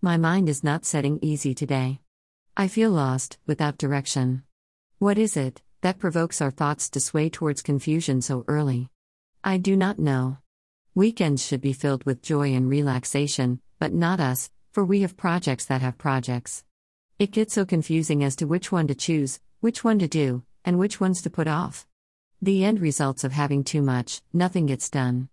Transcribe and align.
My 0.00 0.16
mind 0.16 0.48
is 0.48 0.62
not 0.62 0.84
setting 0.84 1.18
easy 1.22 1.56
today. 1.56 1.98
I 2.56 2.68
feel 2.68 2.92
lost, 2.92 3.36
without 3.48 3.78
direction. 3.78 4.44
What 5.00 5.18
is 5.18 5.36
it 5.36 5.60
that 5.80 5.98
provokes 5.98 6.40
our 6.40 6.52
thoughts 6.52 6.88
to 6.90 7.00
sway 7.00 7.28
towards 7.28 7.62
confusion 7.62 8.22
so 8.22 8.44
early? 8.46 8.90
I 9.42 9.58
do 9.58 9.74
not 9.76 9.98
know. 9.98 10.38
Weekends 10.94 11.44
should 11.44 11.60
be 11.60 11.72
filled 11.72 12.04
with 12.04 12.22
joy 12.22 12.54
and 12.54 12.70
relaxation, 12.70 13.60
but 13.80 13.92
not 13.92 14.20
us, 14.20 14.50
for 14.70 14.84
we 14.84 15.00
have 15.00 15.16
projects 15.16 15.64
that 15.64 15.82
have 15.82 15.98
projects. 15.98 16.62
It 17.18 17.32
gets 17.32 17.54
so 17.54 17.64
confusing 17.64 18.22
as 18.22 18.36
to 18.36 18.46
which 18.46 18.70
one 18.70 18.86
to 18.86 18.94
choose, 18.94 19.40
which 19.58 19.82
one 19.82 19.98
to 19.98 20.06
do, 20.06 20.44
and 20.64 20.78
which 20.78 21.00
ones 21.00 21.22
to 21.22 21.30
put 21.30 21.48
off. 21.48 21.88
The 22.40 22.64
end 22.64 22.80
results 22.80 23.24
of 23.24 23.32
having 23.32 23.64
too 23.64 23.82
much, 23.82 24.22
nothing 24.32 24.66
gets 24.66 24.90
done. 24.90 25.28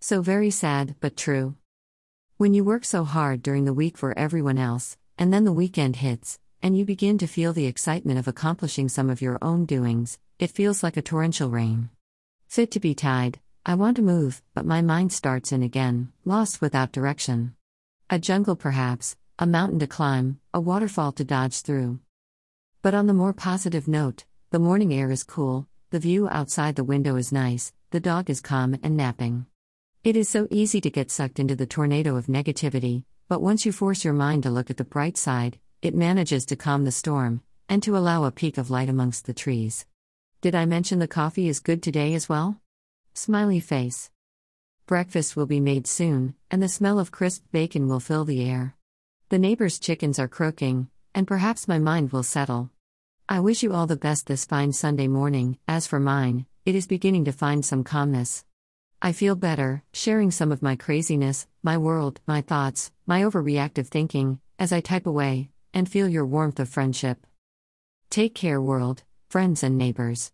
So 0.00 0.22
very 0.22 0.50
sad, 0.50 0.94
but 1.00 1.18
true. 1.18 1.56
When 2.38 2.52
you 2.52 2.64
work 2.64 2.84
so 2.84 3.04
hard 3.04 3.42
during 3.42 3.64
the 3.64 3.72
week 3.72 3.96
for 3.96 4.12
everyone 4.18 4.58
else, 4.58 4.98
and 5.16 5.32
then 5.32 5.44
the 5.44 5.54
weekend 5.54 5.96
hits, 5.96 6.38
and 6.62 6.76
you 6.76 6.84
begin 6.84 7.16
to 7.16 7.26
feel 7.26 7.54
the 7.54 7.64
excitement 7.64 8.18
of 8.18 8.28
accomplishing 8.28 8.90
some 8.90 9.08
of 9.08 9.22
your 9.22 9.38
own 9.40 9.64
doings, 9.64 10.18
it 10.38 10.50
feels 10.50 10.82
like 10.82 10.98
a 10.98 11.02
torrential 11.02 11.48
rain. 11.48 11.88
Fit 12.46 12.70
to 12.72 12.78
be 12.78 12.94
tied, 12.94 13.40
I 13.64 13.74
want 13.74 13.96
to 13.96 14.02
move, 14.02 14.42
but 14.52 14.66
my 14.66 14.82
mind 14.82 15.14
starts 15.14 15.50
in 15.50 15.62
again, 15.62 16.12
lost 16.26 16.60
without 16.60 16.92
direction. 16.92 17.54
A 18.10 18.18
jungle 18.18 18.54
perhaps, 18.54 19.16
a 19.38 19.46
mountain 19.46 19.78
to 19.78 19.86
climb, 19.86 20.38
a 20.52 20.60
waterfall 20.60 21.12
to 21.12 21.24
dodge 21.24 21.62
through. 21.62 22.00
But 22.82 22.92
on 22.92 23.06
the 23.06 23.14
more 23.14 23.32
positive 23.32 23.88
note, 23.88 24.26
the 24.50 24.58
morning 24.58 24.92
air 24.92 25.10
is 25.10 25.24
cool, 25.24 25.68
the 25.88 25.98
view 25.98 26.28
outside 26.28 26.76
the 26.76 26.84
window 26.84 27.16
is 27.16 27.32
nice, 27.32 27.72
the 27.92 28.00
dog 28.00 28.28
is 28.28 28.42
calm 28.42 28.78
and 28.82 28.94
napping. 28.94 29.46
It 30.06 30.14
is 30.14 30.28
so 30.28 30.46
easy 30.52 30.80
to 30.82 30.88
get 30.88 31.10
sucked 31.10 31.40
into 31.40 31.56
the 31.56 31.66
tornado 31.66 32.14
of 32.14 32.26
negativity, 32.26 33.02
but 33.26 33.42
once 33.42 33.66
you 33.66 33.72
force 33.72 34.04
your 34.04 34.14
mind 34.14 34.44
to 34.44 34.50
look 34.50 34.70
at 34.70 34.76
the 34.76 34.84
bright 34.84 35.16
side, 35.16 35.58
it 35.82 35.96
manages 35.96 36.46
to 36.46 36.54
calm 36.54 36.84
the 36.84 36.92
storm, 36.92 37.42
and 37.68 37.82
to 37.82 37.96
allow 37.96 38.22
a 38.22 38.30
peek 38.30 38.56
of 38.56 38.70
light 38.70 38.88
amongst 38.88 39.26
the 39.26 39.34
trees. 39.34 39.84
Did 40.42 40.54
I 40.54 40.64
mention 40.64 41.00
the 41.00 41.08
coffee 41.08 41.48
is 41.48 41.58
good 41.58 41.82
today 41.82 42.14
as 42.14 42.28
well? 42.28 42.60
Smiley 43.14 43.58
face. 43.58 44.12
Breakfast 44.86 45.34
will 45.34 45.46
be 45.46 45.58
made 45.58 45.88
soon, 45.88 46.36
and 46.52 46.62
the 46.62 46.68
smell 46.68 47.00
of 47.00 47.10
crisp 47.10 47.42
bacon 47.50 47.88
will 47.88 47.98
fill 47.98 48.24
the 48.24 48.48
air. 48.48 48.76
The 49.30 49.40
neighbor's 49.40 49.80
chickens 49.80 50.20
are 50.20 50.28
croaking, 50.28 50.88
and 51.16 51.26
perhaps 51.26 51.66
my 51.66 51.80
mind 51.80 52.12
will 52.12 52.22
settle. 52.22 52.70
I 53.28 53.40
wish 53.40 53.64
you 53.64 53.72
all 53.72 53.88
the 53.88 53.96
best 53.96 54.28
this 54.28 54.44
fine 54.44 54.72
Sunday 54.72 55.08
morning. 55.08 55.58
As 55.66 55.88
for 55.88 55.98
mine, 55.98 56.46
it 56.64 56.76
is 56.76 56.86
beginning 56.86 57.24
to 57.24 57.32
find 57.32 57.64
some 57.64 57.82
calmness. 57.82 58.44
I 59.02 59.12
feel 59.12 59.36
better, 59.36 59.82
sharing 59.92 60.30
some 60.30 60.50
of 60.50 60.62
my 60.62 60.74
craziness, 60.74 61.46
my 61.62 61.76
world, 61.76 62.20
my 62.26 62.40
thoughts, 62.40 62.90
my 63.06 63.22
overreactive 63.22 63.88
thinking, 63.88 64.40
as 64.58 64.72
I 64.72 64.80
type 64.80 65.06
away, 65.06 65.50
and 65.74 65.88
feel 65.88 66.08
your 66.08 66.24
warmth 66.24 66.58
of 66.58 66.70
friendship. 66.70 67.26
Take 68.08 68.34
care, 68.34 68.60
world, 68.60 69.02
friends, 69.28 69.62
and 69.62 69.76
neighbors. 69.76 70.32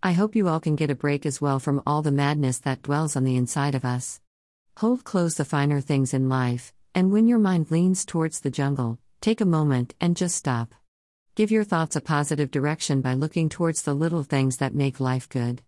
I 0.00 0.12
hope 0.12 0.36
you 0.36 0.46
all 0.46 0.60
can 0.60 0.76
get 0.76 0.90
a 0.90 0.94
break 0.94 1.26
as 1.26 1.40
well 1.40 1.58
from 1.58 1.82
all 1.86 2.02
the 2.02 2.12
madness 2.12 2.58
that 2.60 2.82
dwells 2.82 3.16
on 3.16 3.24
the 3.24 3.36
inside 3.36 3.74
of 3.74 3.84
us. 3.84 4.20
Hold 4.76 5.02
close 5.02 5.34
the 5.34 5.44
finer 5.44 5.80
things 5.80 6.14
in 6.14 6.28
life, 6.28 6.72
and 6.94 7.10
when 7.10 7.26
your 7.26 7.40
mind 7.40 7.72
leans 7.72 8.04
towards 8.04 8.40
the 8.40 8.50
jungle, 8.50 8.98
take 9.20 9.40
a 9.40 9.46
moment 9.46 9.94
and 10.00 10.16
just 10.16 10.36
stop. 10.36 10.72
Give 11.34 11.50
your 11.50 11.64
thoughts 11.64 11.96
a 11.96 12.00
positive 12.00 12.52
direction 12.52 13.00
by 13.00 13.14
looking 13.14 13.48
towards 13.48 13.82
the 13.82 13.94
little 13.94 14.22
things 14.22 14.58
that 14.58 14.72
make 14.72 15.00
life 15.00 15.28
good. 15.28 15.62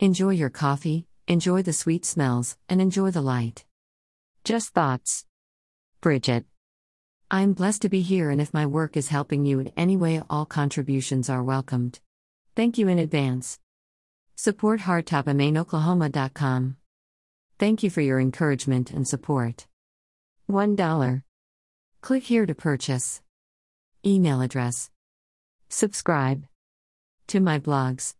Enjoy 0.00 0.30
your 0.30 0.50
coffee, 0.50 1.06
enjoy 1.26 1.62
the 1.62 1.72
sweet 1.72 2.04
smells, 2.04 2.56
and 2.68 2.80
enjoy 2.80 3.10
the 3.10 3.22
light. 3.22 3.64
Just 4.44 4.74
thoughts. 4.74 5.24
Bridget. 6.00 6.44
I'm 7.30 7.54
blessed 7.54 7.82
to 7.82 7.88
be 7.88 8.02
here, 8.02 8.30
and 8.30 8.40
if 8.40 8.52
my 8.52 8.66
work 8.66 8.96
is 8.96 9.08
helping 9.08 9.46
you 9.46 9.58
in 9.58 9.72
any 9.76 9.96
way, 9.96 10.22
all 10.28 10.44
contributions 10.44 11.30
are 11.30 11.42
welcomed. 11.42 12.00
Thank 12.54 12.78
you 12.78 12.88
in 12.88 12.98
advance. 12.98 13.58
Support 14.36 14.80
hardtobemeinoklahoma.com. 14.80 16.76
Thank 17.58 17.82
you 17.82 17.90
for 17.90 18.00
your 18.00 18.20
encouragement 18.20 18.90
and 18.90 19.08
support. 19.08 19.66
$1. 20.50 21.22
Click 22.02 22.24
here 22.24 22.44
to 22.44 22.54
purchase. 22.54 23.22
Email 24.04 24.42
address. 24.42 24.90
Subscribe 25.70 26.46
to 27.28 27.40
my 27.40 27.58
blogs. 27.58 28.14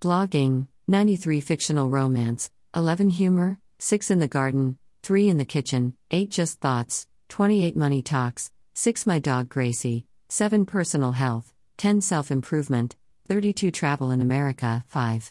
Blogging 0.00 0.68
93 0.92 1.40
fictional 1.40 1.88
romance, 1.88 2.50
11 2.76 3.08
humor, 3.08 3.58
6 3.78 4.10
in 4.10 4.18
the 4.18 4.28
garden, 4.28 4.76
3 5.02 5.30
in 5.30 5.38
the 5.38 5.46
kitchen, 5.46 5.94
8 6.10 6.30
just 6.30 6.60
thoughts, 6.60 7.06
28 7.30 7.74
money 7.74 8.02
talks, 8.02 8.50
6 8.74 9.06
my 9.06 9.18
dog 9.18 9.48
Gracie, 9.48 10.04
7 10.28 10.66
personal 10.66 11.12
health, 11.12 11.54
10 11.78 12.02
self 12.02 12.30
improvement, 12.30 12.96
32 13.26 13.70
travel 13.70 14.10
in 14.10 14.20
America, 14.20 14.84
5 14.88 15.30